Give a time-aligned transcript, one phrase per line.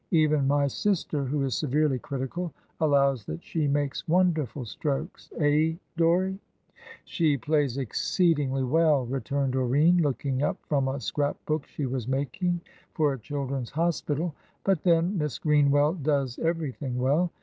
[0.09, 6.39] Even my sister, who is severely critical, allows that she makes wonderful strokes; eh, Dorrie?"
[7.05, 12.61] "She plays exceedingly well," returned Doreen, looking up from a scrap book she was making
[12.95, 14.33] for a children's hospital.
[14.63, 17.29] "But then, Miss Greenwell does everything well.